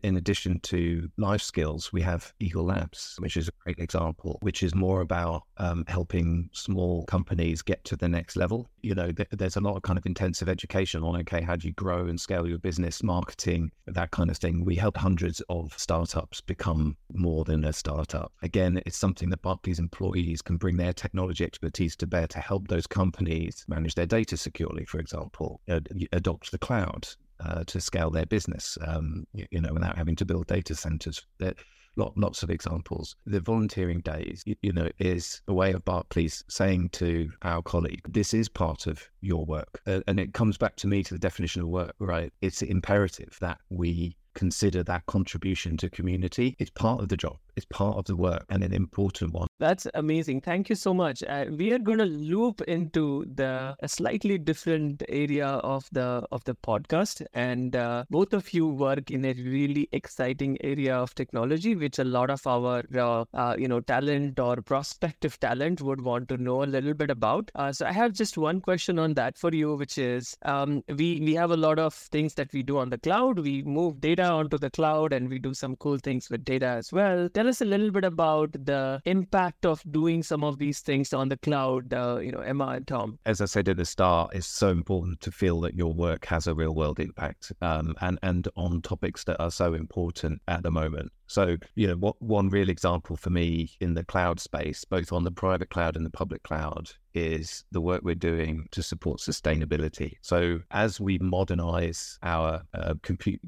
in 0.03 0.17
addition 0.17 0.61
to 0.61 1.11
life 1.17 1.43
skills, 1.43 1.93
we 1.93 2.03
have 2.03 2.33
Eagle 2.41 2.65
Labs, 2.65 3.17
which 3.19 3.37
is 3.37 3.49
a 3.49 3.53
great 3.63 3.79
example, 3.79 4.39
which 4.43 4.63
is 4.63 4.75
more 4.75 5.01
about 5.01 5.43
um, 5.59 5.85
helping 5.89 6.49
small 6.53 7.05
companies 7.07 7.63
get 7.63 7.85
to 7.85 7.97
the 7.97 8.09
next 8.09 8.37
level. 8.37 8.69
You 8.83 8.95
know, 8.95 9.13
th- 9.13 9.29
there's 9.31 9.57
a 9.57 9.61
lot 9.61 9.77
of 9.77 9.83
kind 9.83 9.99
of 9.99 10.07
intensive 10.07 10.49
education 10.49 11.03
on, 11.03 11.21
okay, 11.21 11.41
how 11.41 11.57
do 11.57 11.69
you 11.69 11.75
grow 11.75 12.07
and 12.07 12.21
scale 12.21 12.49
your 12.49 12.59
business, 12.59 13.03
marketing, 13.03 13.71
that 13.87 14.11
kind 14.11 14.31
of 14.31 14.37
thing. 14.37 14.65
We 14.65 14.77
help 14.77 14.97
hundreds 14.97 15.41
of 15.49 15.73
startups 15.77 16.41
become 16.41 16.97
more 17.13 17.45
than 17.45 17.65
a 17.65 17.73
startup. 17.73 18.33
Again, 18.43 18.81
it's 18.87 18.97
something 18.97 19.31
that 19.31 19.43
Barclays 19.43 19.79
employees 19.79 20.43
can 20.43 20.57
bring 20.57 20.77
their 20.77 20.93
technology 20.93 21.45
expertise 21.45 21.97
to 21.97 22.07
bear 22.07 22.27
to 22.29 22.39
help 22.39 22.69
those 22.69 22.87
companies 22.87 23.65
manage 23.69 23.95
their 23.95 24.07
data 24.07 24.37
securely, 24.37 24.85
for 24.85 24.99
example, 24.99 25.61
ad- 25.69 25.89
adopt 26.13 26.51
the 26.51 26.59
cloud, 26.59 27.09
uh, 27.45 27.65
to 27.67 27.81
scale 27.81 28.11
their 28.11 28.27
business, 28.27 28.79
um, 28.87 29.27
you, 29.33 29.47
you, 29.51 29.61
know, 29.61 29.73
without 29.73 29.97
having 29.97 30.17
to 30.17 30.25
build 30.25 30.47
data 30.47 30.75
centers. 30.75 31.25
There, 31.39 31.55
lot, 31.97 32.17
lots 32.17 32.43
of 32.43 32.51
examples. 32.51 33.17
The 33.27 33.41
volunteering 33.41 34.01
days, 34.01 34.43
you, 34.47 34.57
you, 34.63 34.73
know, 34.73 34.89
is 34.99 35.43
a 35.49 35.55
way 35.55 35.73
of 35.73 35.85
Barclays 35.85 36.45
saying 36.49 36.91
to 36.91 37.31
our 37.43 37.63
colleague, 37.63 38.03
this 38.09 38.35
is 38.35 38.49
part 38.49 38.87
of 38.87 39.09
your 39.21 39.45
work. 39.45 39.81
Uh, 39.87 40.01
and 40.07 40.19
it 40.19 40.35
comes 40.35 40.57
back 40.57 40.77
to 40.77 40.87
me 40.87 41.03
to 41.03 41.15
the 41.15 41.21
definition 41.21 41.63
of 41.63 41.69
work, 41.69 41.95
right? 41.99 42.33
It's 42.41 42.63
imperative 42.63 43.37
that 43.41 43.59
we 43.71 44.17
consider 44.35 44.83
that 44.83 45.07
contribution 45.07 45.77
to 45.79 45.91
community. 45.91 46.57
It's 46.59 46.71
part 46.71 47.01
of 47.01 47.09
the 47.09 47.17
job. 47.17 47.39
It's 47.57 47.67
part 47.67 47.97
of 47.97 48.05
the 48.07 48.17
work 48.17 48.45
and 48.49 48.63
an 48.65 48.73
important 48.73 49.33
one. 49.33 49.49
That's 49.59 49.87
amazing. 49.95 50.41
Thank 50.41 50.69
you 50.69 50.75
so 50.75 50.93
much. 50.93 51.23
Uh, 51.23 51.47
we 51.51 51.73
are 51.73 51.79
going 51.79 51.99
to 51.99 52.05
loop 52.05 52.61
into 52.63 53.25
the 53.33 53.77
a 53.81 53.89
slightly 53.89 54.39
different 54.39 55.03
area 55.09 55.47
of 55.47 55.89
the 55.93 56.27
of 56.33 56.43
the 56.45 56.55
podcast, 56.55 57.25
and 57.33 57.77
uh, 57.77 58.05
both 58.11 58.33
of 58.33 58.53
you 58.53 58.67
work 58.67 59.11
in 59.11 59.25
a 59.25 59.33
really 59.35 59.89
exciting 59.93 60.59
area 60.63 60.97
of 60.97 61.15
technology, 61.15 61.75
which 61.77 61.99
a 61.99 62.05
lot 62.05 62.31
of 62.31 62.47
our 62.47 62.83
uh, 62.95 63.25
uh 63.35 63.55
you 63.59 63.69
know 63.69 63.81
talent 63.81 64.41
or 64.41 64.57
prospective 64.57 65.39
talent 65.39 65.81
would 65.81 66.01
want 66.01 66.29
to 66.31 66.37
know 66.37 66.63
a 66.65 66.67
little 66.67 66.95
bit 66.95 67.11
about. 67.11 67.51
Uh, 67.55 67.73
so 67.73 67.87
I 67.87 67.93
have 67.93 68.13
just 68.13 68.37
one 68.37 68.61
question 68.61 68.99
on 68.99 69.15
that 69.15 69.39
for 69.39 69.55
you, 69.55 69.75
which 69.77 69.99
is 69.99 70.37
um, 70.43 70.83
we 70.89 71.21
we 71.21 71.35
have 71.35 71.51
a 71.51 71.57
lot 71.57 71.79
of 71.79 71.95
things 71.95 72.35
that 72.35 72.53
we 72.53 72.63
do 72.63 72.79
on 72.79 72.91
the 72.91 72.99
cloud. 72.99 73.39
We 73.39 73.63
move 73.63 74.01
data 74.01 74.25
onto 74.25 74.59
the 74.59 74.71
cloud, 74.71 75.13
and 75.13 75.29
we 75.29 75.39
do 75.39 75.55
some 75.55 75.77
cool 75.77 75.99
things 75.99 76.29
with 76.31 76.45
data 76.45 76.67
as 76.67 76.93
well. 76.93 77.29
Tell 77.29 77.44
us 77.47 77.61
a 77.61 77.65
little 77.65 77.91
bit 77.91 78.05
about 78.05 78.53
the 78.53 79.01
impact 79.05 79.67
of 79.67 79.83
doing 79.91 80.23
some 80.23 80.45
of 80.45 80.59
these 80.59 80.81
things 80.81 81.13
on 81.13 81.29
the 81.29 81.37
cloud, 81.37 81.93
uh, 81.93 82.19
you 82.21 82.33
know, 82.33 82.41
Emma 82.41 82.69
and 82.69 82.87
Tom? 82.87 83.19
As 83.27 83.41
I 83.41 83.47
said 83.47 83.69
at 83.69 83.77
the 83.77 83.85
start, 83.85 84.35
it's 84.35 84.47
so 84.47 84.71
important 84.71 85.21
to 85.21 85.33
feel 85.33 85.61
that 85.63 85.75
your 85.75 85.93
work 85.93 86.27
has 86.27 86.47
a 86.47 86.55
real 86.55 86.75
world 86.75 87.01
impact 87.01 87.53
um, 87.61 87.95
and, 88.01 88.19
and 88.23 88.49
on 88.57 88.83
topics 88.83 89.25
that 89.25 89.41
are 89.41 89.51
so 89.51 89.75
important 89.75 90.43
at 90.49 90.63
the 90.63 90.71
moment. 90.71 91.13
So, 91.27 91.57
you 91.75 91.87
know, 91.87 91.97
what 91.97 92.21
one 92.21 92.49
real 92.49 92.69
example 92.69 93.17
for 93.17 93.31
me 93.31 93.71
in 93.81 93.95
the 93.95 94.05
cloud 94.05 94.41
space, 94.41 94.85
both 94.85 95.13
on 95.13 95.25
the 95.25 95.31
private 95.31 95.71
cloud 95.71 95.97
and 95.97 96.05
the 96.05 96.11
public 96.11 96.43
cloud, 96.43 96.91
is 97.15 97.65
the 97.71 97.81
work 97.81 98.03
we're 98.03 98.15
doing 98.15 98.67
to 98.73 98.83
support 98.83 99.21
sustainability. 99.21 100.17
So, 100.21 100.61
as 100.71 101.01
we 101.01 101.19
modernize 101.19 102.19
our 102.23 102.63
uh, 102.75 102.95
compute 103.03 103.41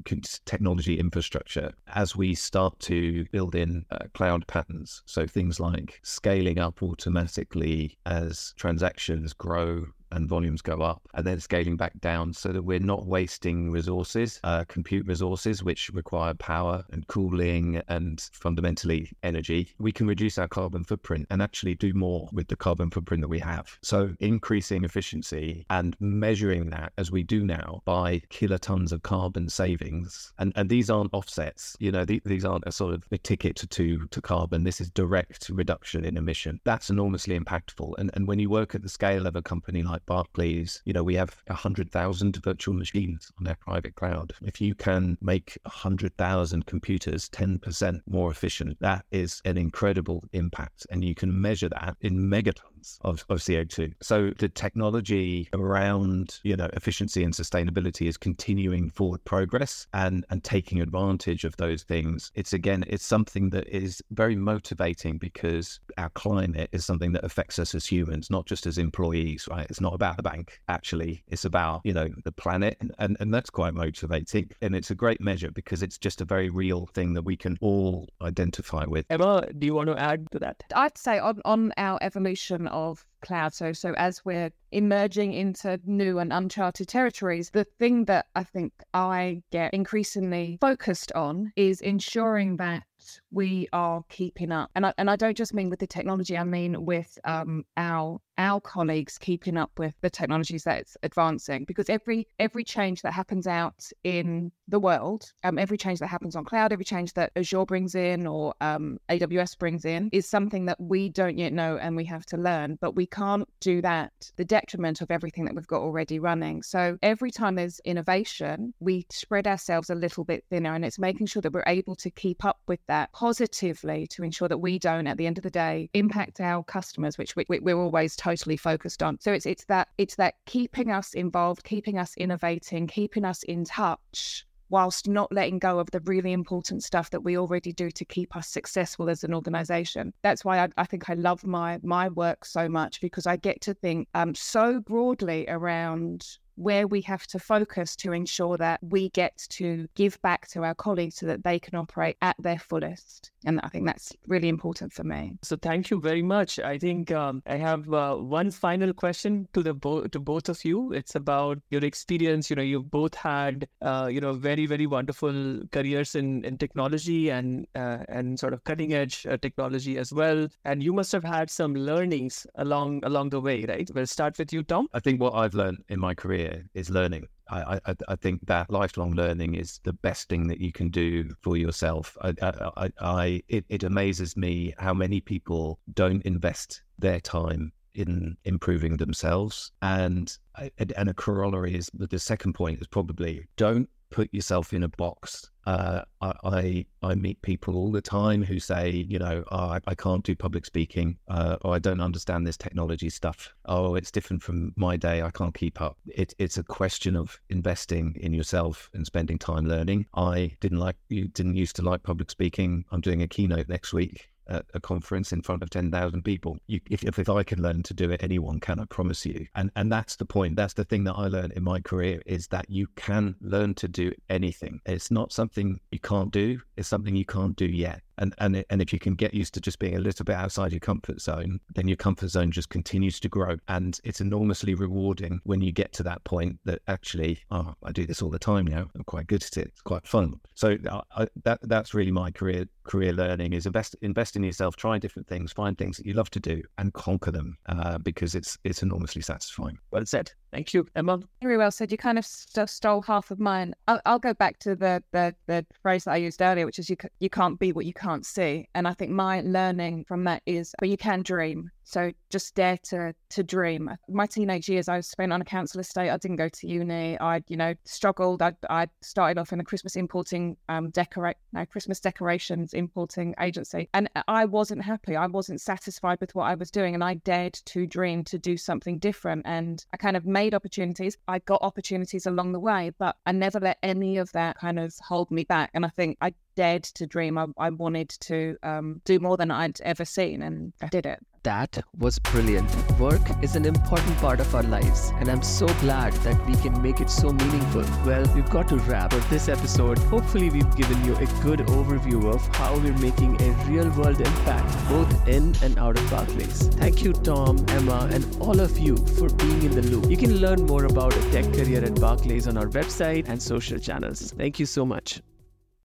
technology 0.45 0.99
infrastructure, 0.99 1.73
as 1.93 2.15
we 2.15 2.33
start 2.33 2.79
to 2.81 3.25
build 3.31 3.55
in 3.55 3.85
uh, 3.91 4.05
cloud 4.13 4.47
patterns, 4.47 5.03
so 5.05 5.27
things 5.27 5.59
like 5.59 5.99
scaling 6.03 6.59
up 6.59 6.81
automatically 6.81 7.97
as 8.05 8.53
transactions 8.57 9.33
grow 9.33 9.85
and 10.11 10.27
volumes 10.27 10.61
go 10.61 10.81
up, 10.81 11.01
and 11.13 11.25
then 11.25 11.39
scaling 11.39 11.77
back 11.77 11.99
down 11.99 12.33
so 12.33 12.51
that 12.51 12.63
we're 12.63 12.79
not 12.79 13.05
wasting 13.05 13.71
resources, 13.71 14.39
uh, 14.43 14.63
compute 14.67 15.05
resources, 15.07 15.63
which 15.63 15.89
require 15.89 16.33
power 16.33 16.83
and 16.91 17.07
cooling 17.07 17.81
and 17.87 18.29
fundamentally 18.33 19.11
energy. 19.23 19.73
We 19.79 19.91
can 19.91 20.07
reduce 20.07 20.37
our 20.37 20.47
carbon 20.47 20.83
footprint 20.83 21.27
and 21.29 21.41
actually 21.41 21.75
do 21.75 21.93
more 21.93 22.29
with 22.31 22.47
the 22.47 22.55
carbon 22.55 22.89
footprint 22.89 23.21
that 23.21 23.27
we 23.27 23.39
have. 23.39 23.77
So, 23.81 24.15
increasing 24.19 24.83
efficiency 24.83 25.65
and 25.69 25.95
measuring 25.99 26.69
that 26.69 26.93
as 26.97 27.11
we 27.11 27.23
do 27.23 27.43
now 27.43 27.81
by 27.85 28.21
kilotons 28.29 28.91
of 28.91 29.03
carbon 29.03 29.49
savings. 29.49 30.33
And, 30.39 30.53
and 30.55 30.69
these 30.69 30.89
aren't 30.89 31.13
offsets, 31.13 31.75
you 31.79 31.91
know, 31.91 32.05
th- 32.05 32.23
these 32.23 32.45
aren't 32.45 32.65
a 32.67 32.71
sort 32.71 32.93
of 32.93 33.03
a 33.11 33.17
ticket 33.17 33.55
to, 33.69 34.07
to 34.07 34.21
carbon. 34.21 34.63
This 34.63 34.81
is 34.81 34.89
direct 34.89 35.49
reduction 35.49 36.05
in 36.05 36.17
emission. 36.17 36.59
That's 36.63 36.89
enormously 36.89 37.39
impactful. 37.39 37.93
And, 37.97 38.11
and 38.13 38.27
when 38.27 38.39
you 38.39 38.49
work 38.49 38.75
at 38.75 38.81
the 38.81 38.89
scale 38.89 39.27
of 39.27 39.35
a 39.35 39.41
company 39.41 39.83
like 39.83 39.96
like 39.97 40.05
Barclays, 40.05 40.81
you 40.85 40.93
know, 40.93 41.03
we 41.03 41.15
have 41.15 41.43
100,000 41.47 42.35
virtual 42.43 42.75
machines 42.75 43.31
on 43.39 43.45
their 43.45 43.57
private 43.59 43.95
cloud. 43.95 44.33
If 44.43 44.61
you 44.61 44.75
can 44.75 45.17
make 45.21 45.57
100,000 45.63 46.65
computers 46.67 47.29
10% 47.29 48.01
more 48.07 48.29
efficient, 48.29 48.77
that 48.79 49.05
is 49.11 49.41
an 49.43 49.57
incredible 49.57 50.23
impact. 50.33 50.85
And 50.91 51.03
you 51.03 51.15
can 51.15 51.41
measure 51.41 51.69
that 51.69 51.97
in 52.01 52.29
megatons 52.29 52.76
of, 53.01 53.25
of 53.29 53.39
CO2. 53.39 53.93
So 54.01 54.31
the 54.37 54.49
technology 54.49 55.49
around, 55.53 56.39
you 56.43 56.55
know, 56.55 56.69
efficiency 56.73 57.23
and 57.23 57.33
sustainability 57.33 58.07
is 58.07 58.17
continuing 58.17 58.89
forward 58.89 59.23
progress 59.25 59.87
and, 59.93 60.25
and 60.29 60.43
taking 60.43 60.81
advantage 60.81 61.43
of 61.43 61.55
those 61.57 61.83
things. 61.83 62.31
It's 62.35 62.53
again, 62.53 62.83
it's 62.87 63.05
something 63.05 63.49
that 63.51 63.67
is 63.67 64.01
very 64.11 64.35
motivating 64.35 65.17
because 65.17 65.79
our 65.97 66.09
climate 66.09 66.69
is 66.71 66.85
something 66.85 67.11
that 67.13 67.23
affects 67.23 67.59
us 67.59 67.75
as 67.75 67.85
humans, 67.85 68.29
not 68.29 68.45
just 68.45 68.65
as 68.65 68.77
employees, 68.77 69.47
right? 69.49 69.67
It's 69.69 69.81
not 69.81 69.93
about 69.93 70.17
the 70.17 70.23
bank, 70.23 70.59
actually. 70.67 71.23
It's 71.27 71.45
about, 71.45 71.81
you 71.83 71.93
know, 71.93 72.09
the 72.23 72.31
planet. 72.31 72.77
And, 72.99 73.17
and 73.19 73.33
that's 73.33 73.49
quite 73.49 73.73
motivating. 73.73 74.51
And 74.61 74.75
it's 74.75 74.91
a 74.91 74.95
great 74.95 75.21
measure 75.21 75.51
because 75.51 75.83
it's 75.83 75.97
just 75.97 76.21
a 76.21 76.25
very 76.25 76.49
real 76.49 76.87
thing 76.93 77.13
that 77.13 77.23
we 77.23 77.35
can 77.35 77.57
all 77.61 78.07
identify 78.21 78.85
with. 78.85 79.05
Emma, 79.09 79.47
do 79.57 79.65
you 79.65 79.73
want 79.73 79.87
to 79.87 79.99
add 79.99 80.29
to 80.31 80.39
that? 80.39 80.63
I'd 80.75 80.97
say 80.97 81.19
on, 81.19 81.41
on 81.45 81.71
our 81.77 81.97
evolution 82.01 82.67
of 82.77 83.05
cloud. 83.21 83.53
So, 83.53 83.73
so 83.73 83.93
as 83.97 84.23
we're 84.23 84.51
emerging 84.71 85.33
into 85.33 85.79
new 85.85 86.19
and 86.19 86.31
uncharted 86.31 86.87
territories, 86.87 87.49
the 87.49 87.63
thing 87.63 88.05
that 88.05 88.27
I 88.35 88.43
think 88.43 88.71
I 88.93 89.41
get 89.51 89.73
increasingly 89.73 90.57
focused 90.61 91.11
on 91.13 91.51
is 91.55 91.81
ensuring 91.81 92.57
that 92.57 92.83
we 93.31 93.67
are 93.73 94.03
keeping 94.09 94.51
up. 94.51 94.69
And 94.75 94.85
I, 94.85 94.93
and 94.97 95.09
I 95.09 95.15
don't 95.15 95.37
just 95.37 95.53
mean 95.53 95.69
with 95.69 95.79
the 95.79 95.87
technology, 95.87 96.37
I 96.37 96.43
mean 96.43 96.85
with 96.85 97.17
um, 97.23 97.65
our 97.75 98.19
our 98.37 98.61
colleagues 98.61 99.17
keeping 99.17 99.57
up 99.57 99.71
with 99.77 99.93
the 100.01 100.09
technologies 100.09 100.63
that's 100.63 100.97
advancing 101.03 101.65
because 101.65 101.89
every 101.89 102.27
every 102.39 102.63
change 102.63 103.01
that 103.01 103.13
happens 103.13 103.47
out 103.47 103.89
in 104.03 104.51
the 104.67 104.79
world 104.79 105.31
um, 105.43 105.57
every 105.57 105.77
change 105.77 105.99
that 105.99 106.07
happens 106.07 106.35
on 106.35 106.43
cloud 106.43 106.71
every 106.71 106.85
change 106.85 107.13
that 107.13 107.31
azure 107.35 107.65
brings 107.65 107.95
in 107.95 108.27
or 108.27 108.53
um, 108.61 108.97
aws 109.09 109.57
brings 109.57 109.85
in 109.85 110.09
is 110.11 110.27
something 110.27 110.65
that 110.65 110.79
we 110.79 111.09
don't 111.09 111.37
yet 111.37 111.53
know 111.53 111.77
and 111.77 111.95
we 111.95 112.05
have 112.05 112.25
to 112.25 112.37
learn 112.37 112.77
but 112.81 112.95
we 112.95 113.05
can't 113.05 113.47
do 113.59 113.81
that 113.81 114.11
the 114.35 114.45
detriment 114.45 115.01
of 115.01 115.11
everything 115.11 115.45
that 115.45 115.55
we've 115.55 115.67
got 115.67 115.81
already 115.81 116.19
running. 116.19 116.61
So 116.63 116.97
every 117.01 117.31
time 117.31 117.55
there's 117.55 117.79
innovation 117.85 118.73
we 118.79 119.05
spread 119.11 119.47
ourselves 119.47 119.89
a 119.89 119.95
little 119.95 120.23
bit 120.23 120.43
thinner 120.49 120.73
and 120.73 120.85
it's 120.85 120.99
making 120.99 121.27
sure 121.27 121.41
that 121.41 121.53
we're 121.53 121.63
able 121.67 121.95
to 121.95 122.09
keep 122.09 122.43
up 122.45 122.59
with 122.67 122.79
that 122.87 123.11
positively 123.13 124.07
to 124.07 124.23
ensure 124.23 124.47
that 124.47 124.57
we 124.57 124.79
don't 124.79 125.07
at 125.07 125.17
the 125.17 125.27
end 125.27 125.37
of 125.37 125.43
the 125.43 125.49
day 125.49 125.89
impact 125.93 126.39
our 126.39 126.63
customers 126.63 127.17
which 127.17 127.35
we, 127.35 127.45
we're 127.59 127.79
always 127.79 128.15
totally 128.27 128.57
focused 128.57 129.01
on. 129.01 129.19
So 129.19 129.31
it's 129.31 129.45
it's 129.45 129.65
that 129.65 129.87
it's 129.97 130.15
that 130.15 130.35
keeping 130.45 130.91
us 130.91 131.13
involved, 131.13 131.63
keeping 131.63 131.97
us 131.97 132.13
innovating, 132.17 132.87
keeping 132.87 133.25
us 133.25 133.43
in 133.43 133.63
touch 133.63 134.45
whilst 134.69 135.07
not 135.07 135.31
letting 135.31 135.59
go 135.59 135.79
of 135.79 135.89
the 135.91 136.01
really 136.01 136.33
important 136.33 136.83
stuff 136.83 137.09
that 137.09 137.23
we 137.23 137.37
already 137.37 137.71
do 137.71 137.89
to 137.89 138.03
keep 138.03 138.35
us 138.35 138.49
successful 138.49 139.09
as 139.09 139.23
an 139.23 139.33
organization. 139.33 140.13
That's 140.23 140.43
why 140.43 140.59
I, 140.59 140.67
I 140.77 140.83
think 140.83 141.09
I 141.09 141.13
love 141.13 141.45
my 141.45 141.79
my 141.83 142.09
work 142.09 142.43
so 142.43 142.67
much 142.67 142.99
because 142.99 143.25
I 143.25 143.37
get 143.37 143.61
to 143.61 143.73
think 143.73 144.07
um, 144.13 144.35
so 144.35 144.81
broadly 144.81 145.45
around 145.47 146.25
where 146.57 146.87
we 146.87 147.01
have 147.01 147.25
to 147.27 147.39
focus 147.39 147.95
to 147.95 148.11
ensure 148.11 148.57
that 148.57 148.79
we 148.81 149.09
get 149.09 149.37
to 149.49 149.87
give 149.95 150.19
back 150.21 150.47
to 150.49 150.63
our 150.63 150.75
colleagues 150.75 151.15
so 151.15 151.25
that 151.25 151.43
they 151.43 151.59
can 151.59 151.75
operate 151.75 152.17
at 152.21 152.35
their 152.39 152.59
fullest. 152.59 153.31
And 153.45 153.61
I 153.63 153.69
think 153.69 153.85
that's 153.85 154.11
really 154.27 154.49
important 154.49 154.91
for 154.91 155.03
me. 155.03 155.37
So 155.43 155.55
thank 155.55 155.89
you 155.89 156.01
very 156.01 156.23
much. 156.23 156.59
I 156.59 156.77
think 156.77 157.11
um, 157.11 157.43
I 157.45 157.55
have 157.55 157.91
uh, 157.93 158.15
one 158.15 158.51
final 158.51 158.91
question 158.93 159.47
to 159.53 159.63
the 159.63 159.73
bo- 159.73 160.07
to 160.07 160.19
both 160.19 160.49
of 160.49 160.65
you. 160.65 160.91
It's 160.91 161.15
about 161.15 161.59
your 161.69 161.85
experience. 161.85 162.49
You 162.49 162.55
know, 162.55 162.63
you've 162.63 162.89
both 162.89 163.13
had 163.13 163.67
uh, 163.81 164.09
you 164.11 164.19
know 164.19 164.33
very 164.33 164.65
very 164.65 164.87
wonderful 164.87 165.61
careers 165.71 166.15
in, 166.15 166.43
in 166.43 166.57
technology 166.57 167.29
and 167.29 167.67
uh, 167.75 167.99
and 168.09 168.39
sort 168.39 168.53
of 168.53 168.63
cutting 168.63 168.93
edge 168.93 169.25
uh, 169.29 169.37
technology 169.37 169.97
as 169.97 170.11
well. 170.11 170.47
And 170.65 170.81
you 170.81 170.91
must 170.91 171.11
have 171.11 171.23
had 171.23 171.49
some 171.49 171.75
learnings 171.75 172.47
along 172.55 173.01
along 173.03 173.29
the 173.29 173.39
way, 173.39 173.63
right? 173.65 173.89
We'll 173.93 174.07
start 174.07 174.37
with 174.37 174.51
you, 174.51 174.63
Tom. 174.63 174.87
I 174.93 174.99
think 174.99 175.21
what 175.21 175.35
I've 175.35 175.53
learned 175.53 175.83
in 175.89 175.99
my 175.99 176.13
career 176.15 176.46
is 176.73 176.89
learning. 176.89 177.27
I, 177.49 177.79
I, 177.85 177.95
I, 178.09 178.15
think 178.15 178.45
that 178.47 178.69
lifelong 178.69 179.13
learning 179.13 179.55
is 179.55 179.79
the 179.83 179.93
best 179.93 180.27
thing 180.27 180.47
that 180.47 180.59
you 180.59 180.73
can 180.73 180.89
do 180.89 181.29
for 181.41 181.55
yourself. 181.55 182.17
I, 182.21 182.33
I, 182.41 182.91
I 182.99 183.43
it, 183.47 183.65
it 183.69 183.83
amazes 183.83 184.35
me 184.35 184.73
how 184.77 184.93
many 184.93 185.21
people 185.21 185.79
don't 185.93 186.21
invest 186.23 186.81
their 186.99 187.21
time 187.21 187.71
in 187.93 188.37
improving 188.43 188.97
themselves. 188.97 189.71
And 189.81 190.37
and 190.77 191.09
a 191.09 191.13
corollary 191.13 191.75
is 191.75 191.89
the 191.93 192.19
second 192.19 192.53
point 192.53 192.81
is 192.81 192.87
probably 192.87 193.47
don't 193.57 193.89
put 194.09 194.33
yourself 194.33 194.73
in 194.73 194.83
a 194.83 194.87
box. 194.87 195.49
Uh, 195.65 196.01
I, 196.21 196.85
I 197.03 197.15
meet 197.15 197.41
people 197.41 197.75
all 197.75 197.91
the 197.91 198.01
time 198.01 198.41
who 198.41 198.57
say, 198.57 198.89
you 198.89 199.19
know, 199.19 199.43
oh, 199.51 199.57
I, 199.57 199.79
I, 199.85 199.95
can't 199.95 200.23
do 200.23 200.33
public 200.33 200.65
speaking, 200.65 201.17
uh, 201.27 201.57
or 201.61 201.75
I 201.75 201.79
don't 201.79 201.99
understand 201.99 202.47
this 202.47 202.55
technology 202.55 203.09
stuff. 203.09 203.53
Oh, 203.65 203.95
it's 203.95 204.09
different 204.09 204.41
from 204.41 204.71
my 204.77 204.95
day. 204.95 205.21
I 205.21 205.29
can't 205.31 205.53
keep 205.53 205.81
up. 205.81 205.97
It, 206.05 206.33
it's 206.39 206.57
a 206.57 206.63
question 206.63 207.17
of 207.17 207.37
investing 207.49 208.15
in 208.21 208.33
yourself 208.33 208.89
and 208.93 209.05
spending 209.05 209.37
time 209.37 209.67
learning. 209.67 210.05
I 210.13 210.55
didn't 210.61 210.79
like 210.79 210.95
you 211.09 211.27
didn't 211.27 211.57
used 211.57 211.75
to 211.77 211.81
like 211.81 212.01
public 212.01 212.31
speaking. 212.31 212.85
I'm 212.91 213.01
doing 213.01 213.21
a 213.21 213.27
keynote 213.27 213.67
next 213.67 213.91
week 213.91 214.29
at 214.49 214.65
a 214.73 214.79
conference 214.79 215.31
in 215.31 215.41
front 215.41 215.63
of 215.63 215.69
10,000 215.69 216.23
people. 216.23 216.57
You, 216.67 216.79
if, 216.89 217.03
if 217.03 217.29
I 217.29 217.43
can 217.43 217.61
learn 217.61 217.83
to 217.83 217.93
do 217.93 218.11
it, 218.11 218.23
anyone 218.23 218.59
can, 218.59 218.79
I 218.79 218.85
promise 218.85 219.25
you. 219.25 219.47
And, 219.55 219.71
and 219.75 219.91
that's 219.91 220.15
the 220.15 220.25
point. 220.25 220.55
That's 220.55 220.73
the 220.73 220.85
thing 220.85 221.03
that 221.05 221.13
I 221.13 221.27
learned 221.27 221.53
in 221.53 221.63
my 221.63 221.79
career 221.79 222.21
is 222.25 222.47
that 222.47 222.69
you 222.69 222.87
can 222.95 223.35
learn 223.41 223.73
to 223.75 223.87
do 223.87 224.11
anything. 224.29 224.79
It's 224.85 225.11
not 225.11 225.31
something 225.31 225.79
you 225.91 225.99
can't 225.99 226.31
do. 226.31 226.59
It's 226.75 226.87
something 226.87 227.15
you 227.15 227.25
can't 227.25 227.55
do 227.55 227.65
yet. 227.65 228.01
And, 228.17 228.33
and, 228.39 228.63
and 228.69 228.81
if 228.81 228.91
you 228.93 228.99
can 228.99 229.15
get 229.15 229.33
used 229.33 229.53
to 229.55 229.61
just 229.61 229.79
being 229.79 229.95
a 229.95 229.99
little 229.99 230.23
bit 230.23 230.35
outside 230.35 230.71
your 230.71 230.79
comfort 230.79 231.21
zone, 231.21 231.59
then 231.75 231.87
your 231.87 231.97
comfort 231.97 232.29
zone 232.29 232.51
just 232.51 232.69
continues 232.69 233.19
to 233.21 233.29
grow. 233.29 233.57
And 233.67 233.99
it's 234.03 234.21
enormously 234.21 234.73
rewarding 234.73 235.39
when 235.43 235.61
you 235.61 235.71
get 235.71 235.93
to 235.93 236.03
that 236.03 236.23
point 236.23 236.59
that 236.65 236.81
actually, 236.87 237.39
oh, 237.51 237.75
I 237.83 237.91
do 237.91 238.05
this 238.05 238.21
all 238.21 238.29
the 238.29 238.39
time 238.39 238.65
now. 238.65 238.89
I'm 238.95 239.03
quite 239.03 239.27
good 239.27 239.43
at 239.43 239.57
it. 239.57 239.67
It's 239.67 239.81
quite 239.81 240.07
fun. 240.07 240.39
So 240.55 240.77
I, 241.15 241.27
that 241.43 241.59
that's 241.63 241.93
really 241.93 242.11
my 242.11 242.31
career 242.31 242.65
career 242.83 243.13
learning 243.13 243.53
is 243.53 243.65
invest 243.65 243.95
invest 244.01 244.35
in 244.35 244.43
yourself, 244.43 244.75
try 244.75 244.97
different 244.97 245.27
things, 245.27 245.51
find 245.51 245.77
things 245.77 245.97
that 245.97 246.05
you 246.05 246.13
love 246.13 246.29
to 246.31 246.39
do, 246.39 246.63
and 246.77 246.93
conquer 246.93 247.31
them 247.31 247.57
uh, 247.67 247.97
because 247.99 248.35
it's 248.35 248.57
it's 248.63 248.83
enormously 248.83 249.21
satisfying. 249.21 249.77
Well 249.91 250.05
said. 250.05 250.31
Thank 250.51 250.73
you, 250.73 250.87
Emma. 250.95 251.19
Very 251.41 251.57
well 251.57 251.71
said. 251.71 251.91
You 251.91 251.97
kind 251.97 252.17
of 252.17 252.25
st- 252.25 252.69
stole 252.69 253.01
half 253.01 253.31
of 253.31 253.39
mine. 253.39 253.73
I'll, 253.87 254.01
I'll, 254.05 254.19
go 254.19 254.33
back 254.33 254.59
to 254.59 254.75
the, 254.75 255.03
the 255.11 255.35
the 255.47 255.65
phrase 255.81 256.05
that 256.05 256.11
I 256.11 256.17
used 256.17 256.41
earlier, 256.41 256.65
which 256.65 256.79
is 256.79 256.89
you 256.89 256.95
you 257.19 257.29
can't 257.29 257.59
be 257.59 257.73
what 257.73 257.85
you 257.85 257.93
can't 257.93 258.25
see. 258.25 258.67
And 258.73 258.87
I 258.87 258.93
think 258.93 259.11
my 259.11 259.41
learning 259.41 260.05
from 260.05 260.23
that 260.23 260.41
is, 260.45 260.73
but 260.79 260.89
you 260.89 260.97
can 260.97 261.21
dream. 261.21 261.69
So 261.87 262.11
just 262.29 262.53
dare 262.53 262.77
to 262.89 263.15
to 263.29 263.43
dream. 263.43 263.89
My 264.09 264.25
teenage 264.25 264.67
years, 264.67 264.89
I 264.89 264.97
was 264.97 265.07
spent 265.07 265.31
on 265.31 265.39
a 265.39 265.45
council 265.45 265.79
estate. 265.79 266.09
I 266.09 266.17
didn't 266.17 266.35
go 266.35 266.49
to 266.49 266.67
uni. 266.67 267.17
I, 267.17 267.41
you 267.47 267.55
know, 267.55 267.75
struggled. 267.85 268.41
I 268.41 268.51
I 268.69 268.89
started 269.01 269.39
off 269.39 269.53
in 269.53 269.61
a 269.61 269.63
Christmas 269.63 269.95
importing 269.95 270.57
um 270.67 270.89
decorate 270.89 271.37
no 271.53 271.65
Christmas 271.65 272.01
decorations 272.01 272.73
importing 272.73 273.35
agency, 273.39 273.87
and 273.93 274.09
I 274.27 274.43
wasn't 274.43 274.83
happy. 274.83 275.15
I 275.15 275.27
wasn't 275.27 275.61
satisfied 275.61 276.19
with 276.19 276.35
what 276.35 276.43
I 276.43 276.55
was 276.55 276.69
doing, 276.71 276.93
and 276.93 277.05
I 277.05 277.13
dared 277.13 277.53
to 277.53 277.87
dream 277.87 278.25
to 278.25 278.37
do 278.37 278.57
something 278.57 278.99
different. 278.99 279.43
And 279.45 279.85
I 279.93 279.97
kind 279.97 280.17
of 280.17 280.25
made 280.25 280.53
opportunities. 280.53 281.15
I 281.29 281.39
got 281.39 281.61
opportunities 281.61 282.25
along 282.25 282.51
the 282.51 282.59
way, 282.59 282.91
but 282.99 283.15
I 283.25 283.31
never 283.31 283.61
let 283.61 283.77
any 283.81 284.17
of 284.17 284.29
that 284.33 284.57
kind 284.57 284.77
of 284.77 284.93
hold 284.99 285.31
me 285.31 285.45
back. 285.45 285.71
And 285.73 285.85
I 285.85 285.89
think 285.95 286.17
I 286.19 286.33
dared 286.57 286.83
to 286.83 287.07
dream. 287.07 287.37
I, 287.37 287.45
I 287.57 287.69
wanted 287.69 288.09
to 288.09 288.57
um, 288.63 289.01
do 289.05 289.19
more 289.19 289.37
than 289.37 289.51
I'd 289.51 289.79
ever 289.81 290.03
seen, 290.03 290.41
and 290.41 290.73
I 290.81 290.87
did 290.87 291.05
it. 291.05 291.19
That 291.43 291.81
was 291.97 292.19
brilliant. 292.19 292.69
Work 292.99 293.21
is 293.41 293.55
an 293.55 293.63
important 293.63 294.17
part 294.17 294.41
of 294.41 294.53
our 294.53 294.63
lives, 294.63 295.13
and 295.19 295.29
I'm 295.29 295.43
so 295.43 295.67
glad 295.85 296.11
that 296.25 296.45
we 296.45 296.55
can 296.57 296.81
make 296.81 296.99
it 296.99 297.09
so 297.09 297.31
meaningful. 297.31 297.85
Well, 298.05 298.25
we've 298.35 298.49
got 298.49 298.67
to 298.69 298.77
wrap 298.77 299.13
up 299.13 299.29
this 299.29 299.47
episode. 299.47 299.97
Hopefully, 299.99 300.49
we've 300.49 300.75
given 300.75 301.05
you 301.05 301.15
a 301.15 301.25
good 301.43 301.59
overview 301.59 302.33
of 302.33 302.45
how 302.55 302.75
we're 302.79 302.97
making 302.97 303.39
a 303.41 303.51
real 303.69 303.89
world 303.91 304.19
impact 304.19 304.89
both 304.89 305.27
in 305.27 305.55
and 305.61 305.77
out 305.79 305.97
of 305.97 306.09
Barclays. 306.09 306.67
Thank 306.83 307.03
you, 307.03 307.13
Tom, 307.13 307.63
Emma, 307.69 308.09
and 308.11 308.25
all 308.41 308.59
of 308.59 308.77
you 308.77 308.97
for 308.97 309.29
being 309.29 309.63
in 309.63 309.71
the 309.71 309.83
loop. 309.83 310.09
You 310.09 310.17
can 310.17 310.37
learn 310.37 310.65
more 310.65 310.85
about 310.85 311.15
a 311.15 311.21
tech 311.31 311.45
career 311.53 311.83
at 311.83 311.95
Barclays 312.01 312.47
on 312.47 312.57
our 312.57 312.67
website 312.67 313.29
and 313.29 313.41
social 313.41 313.79
channels. 313.79 314.33
Thank 314.35 314.59
you 314.59 314.65
so 314.65 314.85
much. 314.85 315.21